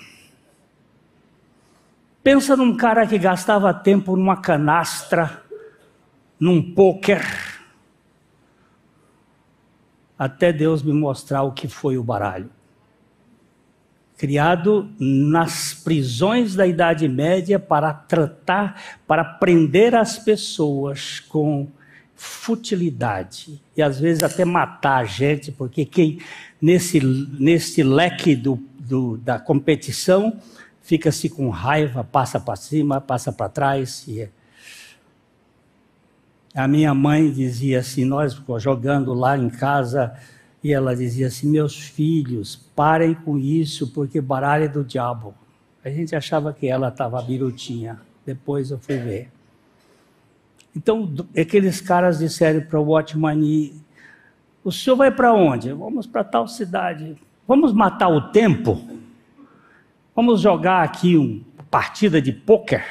[2.23, 5.43] Pensa num cara que gastava tempo numa canastra
[6.39, 7.23] num poker,
[10.19, 12.49] até Deus me mostrar o que foi o baralho.
[14.23, 21.67] Criado nas prisões da Idade Média para tratar, para prender as pessoas com
[22.15, 26.19] futilidade e às vezes até matar a gente, porque quem
[26.61, 27.01] nesse,
[27.37, 30.39] nesse leque do, do, da competição
[30.81, 34.29] fica-se com raiva, passa para cima, passa para trás e é.
[36.55, 40.17] A minha mãe dizia assim, nós jogando lá em casa,
[40.63, 45.35] e ela dizia assim: Meus filhos, parem com isso, porque baralho é do diabo.
[45.83, 47.99] A gente achava que ela estava birutinha.
[48.25, 49.29] Depois eu fui ver.
[50.75, 53.73] Então, aqueles caras disseram para o Watchman:
[54.63, 55.73] O senhor vai para onde?
[55.73, 57.17] Vamos para tal cidade.
[57.45, 58.81] Vamos matar o tempo?
[60.15, 62.85] Vamos jogar aqui uma partida de pôquer?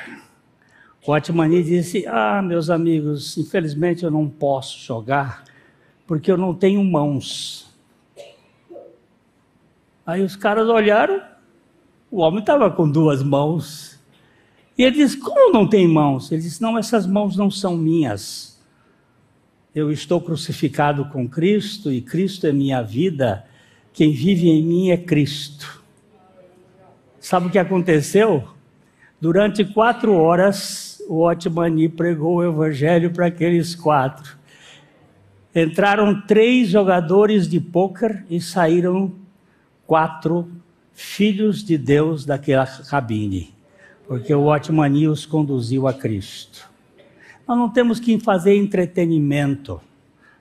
[1.07, 5.45] O Atmani disse: Ah, meus amigos, infelizmente eu não posso jogar
[6.07, 7.73] porque eu não tenho mãos.
[10.05, 11.23] Aí os caras olharam,
[12.11, 13.99] o homem estava com duas mãos.
[14.77, 16.31] E ele disse: Como não tem mãos?
[16.31, 18.61] Ele disse: Não, essas mãos não são minhas.
[19.75, 23.47] Eu estou crucificado com Cristo e Cristo é minha vida.
[23.93, 25.83] Quem vive em mim é Cristo.
[27.19, 28.49] Sabe o que aconteceu?
[29.21, 34.37] Durante quatro horas, o Otmani pregou o evangelho para aqueles quatro.
[35.55, 39.13] Entraram três jogadores de pôquer e saíram
[39.87, 40.51] quatro
[40.93, 43.55] filhos de Deus daquela cabine,
[44.07, 46.71] porque o Otmani os conduziu a Cristo.
[47.47, 49.81] Nós não temos que fazer entretenimento,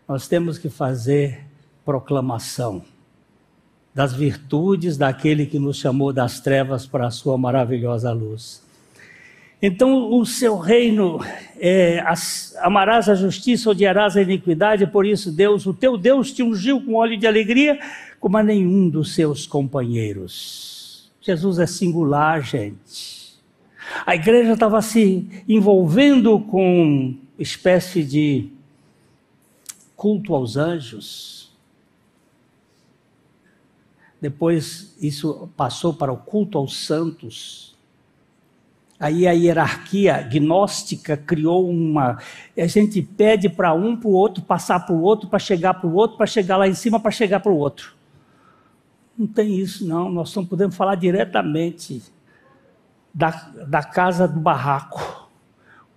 [0.08, 1.46] nós temos que fazer
[1.84, 2.84] proclamação
[3.94, 8.64] das virtudes daquele que nos chamou das trevas para a sua maravilhosa luz.
[9.62, 11.20] Então, o seu reino,
[11.60, 12.04] é,
[12.62, 16.96] amarás a justiça, odiarás a iniquidade, por isso Deus, o teu Deus, te ungiu com
[16.96, 17.80] óleo de alegria,
[18.20, 21.12] como a nenhum dos seus companheiros.
[21.22, 23.40] Jesus é singular, gente.
[24.04, 28.50] A igreja estava se envolvendo com espécie de
[29.96, 31.52] culto aos anjos.
[34.20, 37.72] Depois isso passou para o culto aos santos
[39.02, 42.20] Aí a hierarquia gnóstica criou uma.
[42.56, 45.90] A gente pede para um, para o outro, passar para o outro, para chegar para
[45.90, 47.96] o outro, para chegar lá em cima, para chegar para o outro.
[49.18, 50.08] Não tem isso, não.
[50.08, 52.04] Nós não podemos falar diretamente
[53.12, 53.32] da,
[53.68, 55.28] da casa do barraco.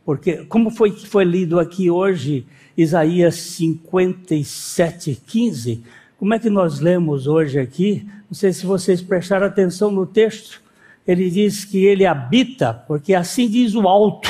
[0.03, 5.85] Porque, como foi que foi lido aqui hoje, Isaías 57, 15,
[6.17, 8.09] como é que nós lemos hoje aqui?
[8.31, 10.64] Não sei se vocês prestaram atenção no texto
[11.07, 14.29] ele diz que ele habita, porque assim diz o alto,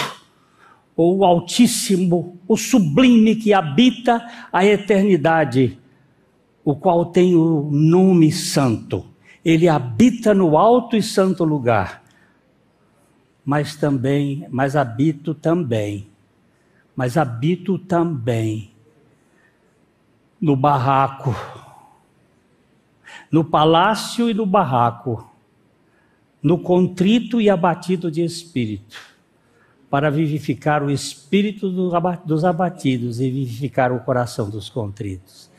[0.97, 5.79] ou o altíssimo, o sublime que habita a eternidade,
[6.65, 9.05] o qual tem o nome santo.
[9.45, 12.03] Ele habita no alto e santo lugar.
[13.45, 16.09] Mas também, mas habito também,
[16.97, 18.71] mas habito também
[20.41, 21.35] no barraco,
[23.31, 25.34] no palácio e no barraco
[26.45, 28.99] no contrito e abatido de espírito,
[29.89, 31.71] para vivificar o espírito
[32.27, 35.51] dos abatidos e vivificar o coração dos contritos.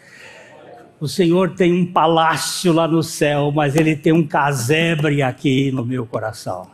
[1.00, 5.84] O Senhor tem um palácio lá no céu, mas Ele tem um casebre aqui no
[5.84, 6.70] meu coração.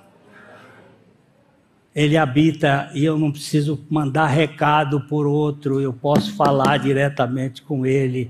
[1.95, 7.85] Ele habita e eu não preciso mandar recado por outro, eu posso falar diretamente com
[7.85, 8.29] Ele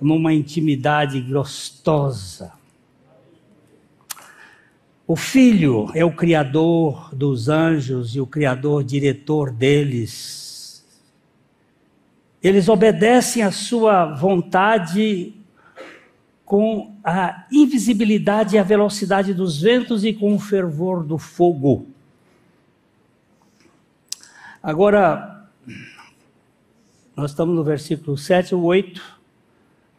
[0.00, 2.52] numa intimidade gostosa.
[5.08, 10.84] O Filho é o Criador dos anjos e o Criador diretor deles.
[12.42, 15.32] Eles obedecem à sua vontade
[16.44, 21.86] com a invisibilidade e a velocidade dos ventos e com o fervor do fogo.
[24.60, 25.48] Agora,
[27.14, 29.00] nós estamos no versículo 7 ou 8.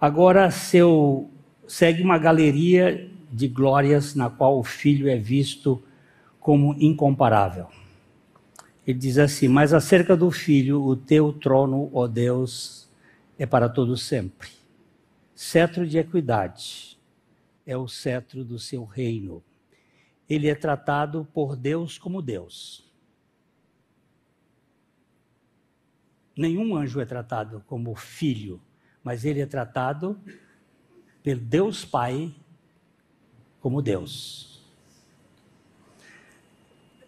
[0.02, 1.30] Agora, seu,
[1.66, 5.84] segue uma galeria de glórias na qual o Filho é visto
[6.40, 7.68] como incomparável.
[8.86, 12.90] Ele diz assim: Mas acerca do Filho, o teu trono, ó Deus,
[13.38, 14.50] é para todo sempre.
[15.36, 16.98] Cetro de equidade
[17.64, 19.44] é o cetro do seu reino.
[20.28, 22.84] Ele é tratado por Deus como Deus.
[26.36, 28.60] Nenhum anjo é tratado como filho,
[29.04, 30.20] mas ele é tratado
[31.22, 32.34] pelo Deus Pai
[33.68, 34.62] como Deus.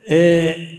[0.06, 0.78] É,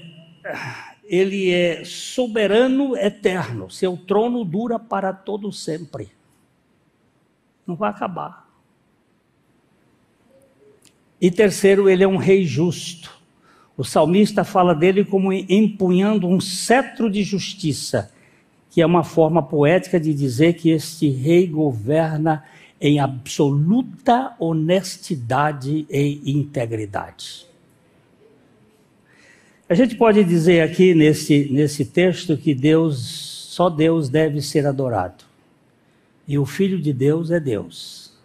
[1.05, 6.11] ele é soberano eterno, seu trono dura para todo sempre.
[7.66, 8.47] Não vai acabar.
[11.18, 13.18] E terceiro, ele é um rei justo.
[13.74, 18.12] O salmista fala dele como empunhando um cetro de justiça,
[18.68, 22.45] que é uma forma poética de dizer que este rei governa
[22.81, 27.47] em absoluta honestidade e integridade.
[29.68, 32.99] A gente pode dizer aqui nesse, nesse texto que Deus,
[33.51, 35.24] só Deus deve ser adorado.
[36.26, 38.18] E o Filho de Deus é Deus.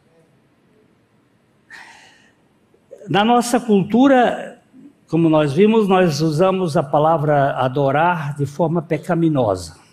[3.10, 4.60] Na nossa cultura,
[5.08, 9.85] como nós vimos, nós usamos a palavra adorar de forma pecaminosa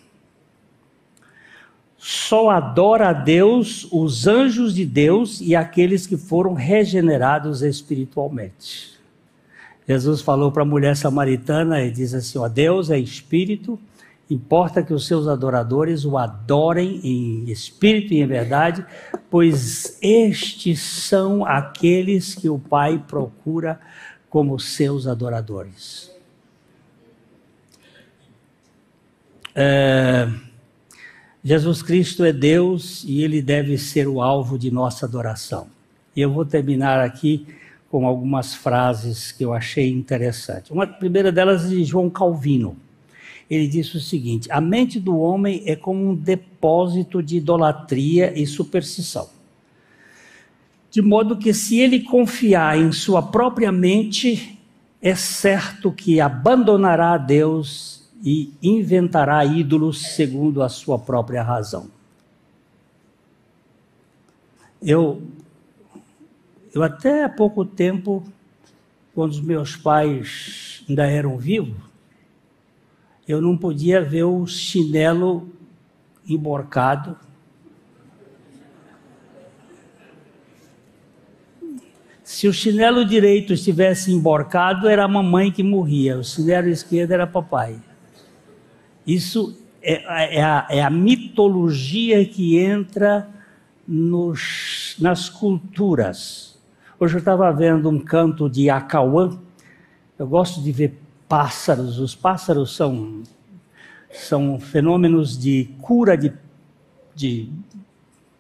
[2.05, 8.99] só adora a Deus os anjos de Deus e aqueles que foram regenerados espiritualmente.
[9.87, 13.79] Jesus falou para a mulher samaritana e diz assim: ó, Deus é espírito,
[14.29, 18.85] importa que os seus adoradores o adorem em espírito e em verdade,
[19.31, 23.79] pois estes são aqueles que o Pai procura
[24.29, 26.11] como seus adoradores.
[29.55, 30.27] É
[31.45, 35.67] Jesus Cristo é Deus e ele deve ser o alvo de nossa adoração.
[36.15, 37.47] E eu vou terminar aqui
[37.91, 40.71] com algumas frases que eu achei interessantes.
[40.71, 42.77] Uma primeira delas é de João Calvino.
[43.51, 48.47] Ele disse o seguinte: A mente do homem é como um depósito de idolatria e
[48.47, 49.29] superstição.
[50.93, 54.61] De modo que, se ele confiar em sua própria mente,
[55.01, 61.91] é certo que abandonará a Deus e inventará ídolos segundo a sua própria razão.
[64.81, 65.23] Eu,
[66.73, 68.23] eu até há pouco tempo,
[69.13, 71.75] quando os meus pais ainda eram vivos,
[73.27, 75.49] eu não podia ver o chinelo
[76.27, 77.17] emborcado.
[82.23, 87.27] Se o chinelo direito estivesse emborcado, era a mamãe que morria, o chinelo esquerdo era
[87.27, 87.81] papai.
[89.07, 93.29] Isso é, é, a, é a, mitologia que entra
[93.87, 96.59] nos, nas culturas.
[97.01, 99.39] Hoje eu estava vendo um canto de Acauã.
[100.17, 101.99] Eu gosto de ver pássaros.
[101.99, 103.23] Os pássaros são,
[104.13, 106.33] são fenômenos de cura de,
[107.13, 107.51] de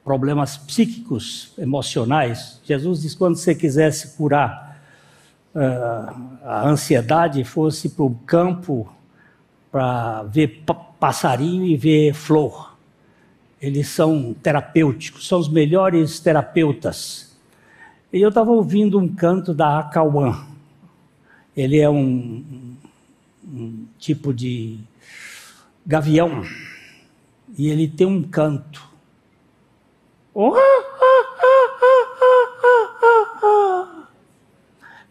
[0.04, 2.60] problemas psíquicos, emocionais.
[2.64, 4.80] Jesus diz: quando você quisesse curar
[5.56, 8.88] uh, a ansiedade, fosse para o campo
[9.72, 10.62] para ver
[11.00, 12.76] passarinho e ver flor.
[13.60, 17.34] Eles são terapêuticos, são os melhores terapeutas.
[18.12, 20.46] E eu estava ouvindo um canto da Acauã.
[21.56, 22.76] Ele é um,
[23.42, 24.78] um tipo de
[25.86, 26.44] gavião.
[27.56, 28.86] E ele tem um canto.
[30.34, 30.52] Oh!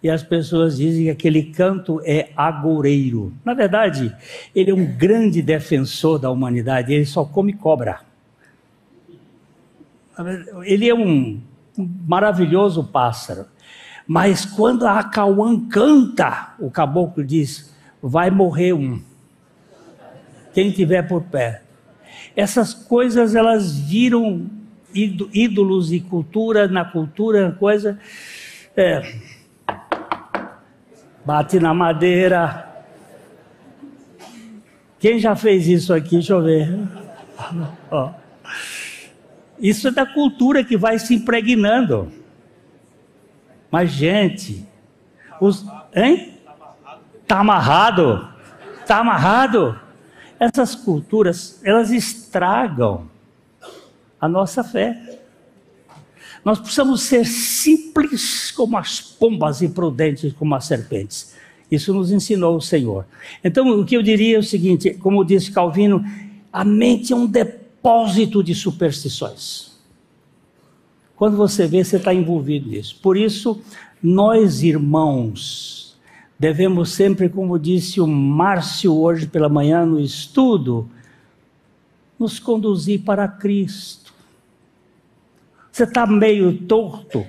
[0.04, 3.34] E as pessoas dizem que aquele canto é agoureiro.
[3.46, 4.16] Na verdade,
[4.56, 8.02] ele é um grande defensor da humanidade, ele só come cobra.
[10.64, 11.40] Ele é um
[11.78, 13.46] maravilhoso pássaro.
[14.08, 19.02] Mas quando a Acauã canta, o caboclo diz: vai morrer um.
[20.54, 21.62] Quem tiver por pé.
[22.36, 24.50] Essas coisas elas viram
[24.94, 27.98] ídolos e cultura na cultura, coisa.
[28.76, 29.16] É,
[31.24, 32.68] Bate na madeira.
[35.00, 36.12] Quem já fez isso aqui?
[36.12, 36.80] Deixa eu ver.
[39.60, 42.12] Isso é da cultura que vai se impregnando.
[43.70, 44.68] Mas, gente,
[45.40, 45.66] os.
[45.96, 46.38] Hein?
[47.22, 48.28] Está amarrado?
[48.82, 49.80] Está amarrado?
[50.40, 53.10] Essas culturas, elas estragam
[54.20, 55.21] a nossa fé.
[56.44, 61.36] Nós precisamos ser simples como as pombas e prudentes como as serpentes.
[61.70, 63.06] Isso nos ensinou o Senhor.
[63.44, 66.04] Então, o que eu diria é o seguinte: como disse Calvino,
[66.52, 69.72] a mente é um depósito de superstições.
[71.16, 73.00] Quando você vê, você está envolvido nisso.
[73.02, 73.62] Por isso,
[74.02, 75.96] nós irmãos,
[76.38, 80.90] devemos sempre, como disse o Márcio hoje pela manhã no estudo,
[82.18, 84.01] nos conduzir para Cristo.
[85.82, 87.26] Você está meio torto.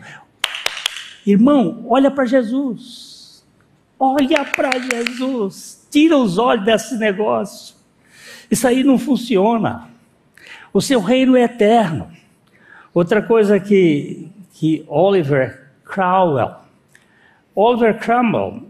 [1.26, 3.42] Irmão, olha para Jesus.
[3.98, 5.86] Olha para Jesus.
[5.90, 7.74] Tira os olhos desse negócio.
[8.50, 9.88] Isso aí não funciona.
[10.70, 12.11] O seu reino é eterno.
[12.92, 16.57] Outra coisa que, que Oliver Cromwell,
[17.55, 18.64] Oliver Cromwell,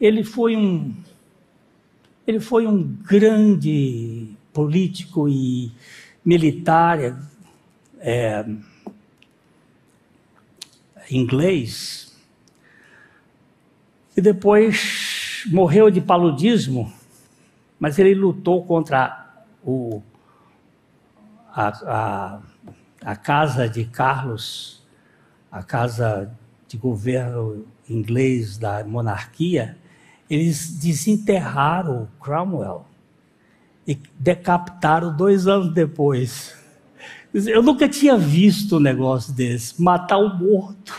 [0.00, 0.92] ele foi um,
[2.26, 5.70] ele foi um grande político e
[6.24, 6.98] militar
[8.00, 8.44] é,
[11.10, 12.16] inglês,
[14.16, 16.92] e depois morreu de paludismo,
[17.78, 19.26] mas ele lutou contra
[19.64, 20.02] o,
[21.52, 22.40] a, a
[23.04, 24.82] a casa de Carlos,
[25.50, 26.30] a casa
[26.68, 29.76] de governo inglês da monarquia,
[30.28, 32.86] eles desenterraram Cromwell
[33.86, 36.54] e decapitaram dois anos depois.
[37.32, 40.94] Eu nunca tinha visto um negócio desse, matar o morto,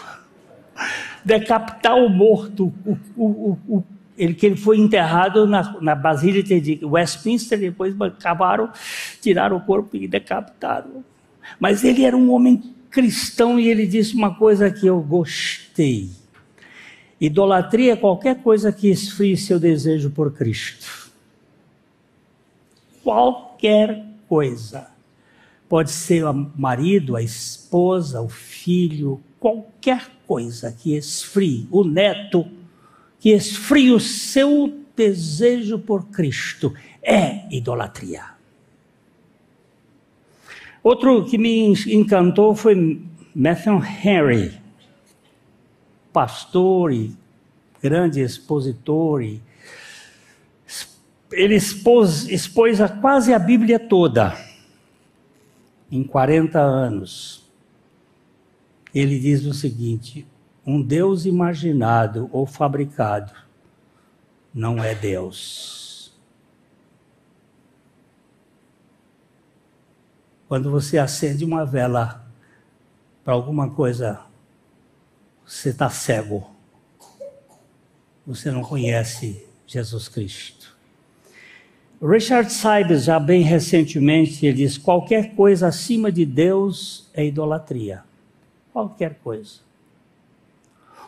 [1.25, 3.83] decapitar o morto, o, o, o,
[4.17, 8.69] ele, que ele foi enterrado na, na Basílica de Westminster, depois acabaram,
[9.21, 11.03] tiraram o corpo e decapitaram.
[11.59, 16.09] Mas ele era um homem cristão e ele disse uma coisa que eu gostei.
[17.19, 21.11] Idolatria é qualquer coisa que esfrie seu desejo por Cristo.
[23.03, 24.87] Qualquer coisa.
[25.71, 32.45] Pode ser o marido, a esposa, o filho, qualquer coisa que esfrie, o neto,
[33.17, 38.31] que esfrie o seu desejo por Cristo, é idolatria.
[40.83, 43.01] Outro que me encantou foi
[43.33, 44.59] Matthew Henry,
[46.11, 47.15] pastor e
[47.81, 49.21] grande expositor.
[51.31, 54.50] Ele expôs, expôs a quase a Bíblia toda
[55.91, 57.51] em 40 anos.
[58.95, 60.25] Ele diz o seguinte:
[60.65, 63.33] um Deus imaginado ou fabricado
[64.53, 66.13] não é Deus.
[70.47, 72.29] Quando você acende uma vela
[73.23, 74.21] para alguma coisa,
[75.45, 76.49] você está cego.
[78.27, 80.70] Você não conhece Jesus Cristo.
[82.01, 88.03] Richard Sybes, já bem recentemente, ele diz: qualquer coisa acima de Deus é idolatria.
[88.73, 89.59] Qualquer coisa.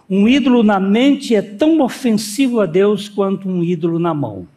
[0.09, 4.47] Um ídolo na mente é tão ofensivo a Deus quanto um ídolo na mão.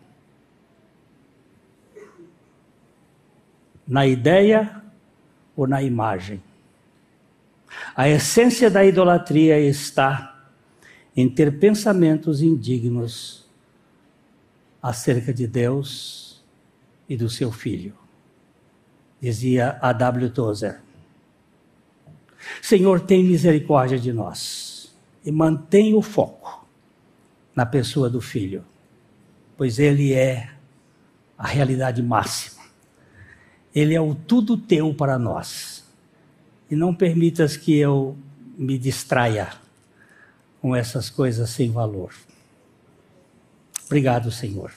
[3.87, 4.83] na ideia
[5.55, 6.43] ou na imagem.
[7.95, 10.35] A essência da idolatria está
[11.17, 13.47] em ter pensamentos indignos
[14.83, 16.26] acerca de Deus
[17.09, 17.95] e do seu filho.
[19.21, 19.93] Dizia A.
[19.93, 20.31] W.
[20.31, 20.81] Tozer.
[22.63, 24.95] Senhor, tem misericórdia de nós
[25.25, 26.67] e mantém o foco
[27.55, 28.65] na pessoa do filho,
[29.57, 30.51] pois ele é
[31.37, 32.57] a realidade máxima
[33.77, 35.85] ele é o tudo teu para nós.
[36.71, 38.17] E não permitas que eu
[38.57, 39.53] me distraia
[40.63, 42.15] com essas coisas sem valor.
[43.85, 44.73] Obrigado, Senhor.